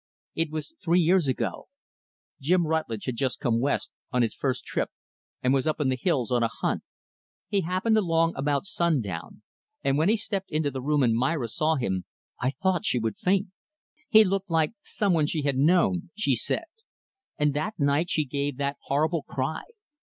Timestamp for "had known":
15.43-16.09